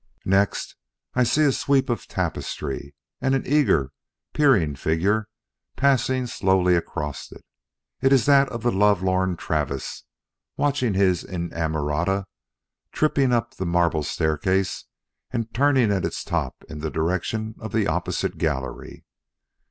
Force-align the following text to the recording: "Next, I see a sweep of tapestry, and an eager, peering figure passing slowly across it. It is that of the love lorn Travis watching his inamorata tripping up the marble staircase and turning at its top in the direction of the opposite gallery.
"Next, 0.25 0.75
I 1.13 1.21
see 1.21 1.43
a 1.43 1.51
sweep 1.51 1.87
of 1.87 2.07
tapestry, 2.07 2.95
and 3.21 3.35
an 3.35 3.43
eager, 3.45 3.91
peering 4.33 4.73
figure 4.75 5.29
passing 5.75 6.25
slowly 6.25 6.75
across 6.75 7.31
it. 7.31 7.45
It 8.01 8.11
is 8.11 8.25
that 8.25 8.49
of 8.49 8.63
the 8.63 8.71
love 8.71 9.03
lorn 9.03 9.37
Travis 9.37 10.05
watching 10.57 10.95
his 10.95 11.23
inamorata 11.23 12.25
tripping 12.91 13.31
up 13.31 13.53
the 13.57 13.65
marble 13.67 14.01
staircase 14.01 14.85
and 15.29 15.53
turning 15.53 15.91
at 15.91 16.03
its 16.03 16.23
top 16.23 16.63
in 16.67 16.79
the 16.79 16.89
direction 16.89 17.53
of 17.59 17.71
the 17.71 17.85
opposite 17.85 18.39
gallery. 18.39 19.05